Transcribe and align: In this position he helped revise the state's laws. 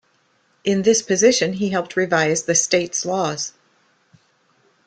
In 0.63 0.81
this 0.81 1.03
position 1.03 1.53
he 1.53 1.69
helped 1.69 1.95
revise 1.95 2.41
the 2.41 2.55
state's 2.55 3.05
laws. 3.05 3.53